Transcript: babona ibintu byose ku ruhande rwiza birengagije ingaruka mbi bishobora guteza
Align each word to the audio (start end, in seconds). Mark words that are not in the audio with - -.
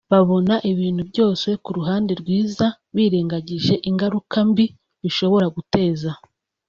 babona 0.11 0.55
ibintu 0.71 1.01
byose 1.11 1.47
ku 1.63 1.69
ruhande 1.77 2.11
rwiza 2.21 2.65
birengagije 2.95 3.73
ingaruka 3.89 4.37
mbi 4.49 4.65
bishobora 5.01 5.45
guteza 5.55 6.09